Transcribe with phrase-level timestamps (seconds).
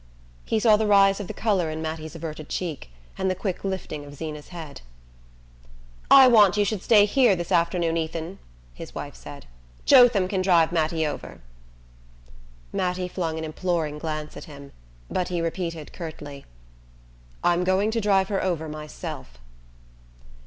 [0.45, 4.03] He saw the rise of the colour in Mattie's averted cheek, and the quick lifting
[4.03, 4.81] of Zeena's head.
[6.09, 8.39] "I want you should stay here this afternoon, Ethan,"
[8.73, 9.45] his wife said.
[9.85, 11.39] "Jotham can drive Mattie over."
[12.73, 14.71] Mattie flung an imploring glance at him,
[15.07, 16.45] but he repeated curtly:
[17.43, 19.37] "I'm going to drive her over myself."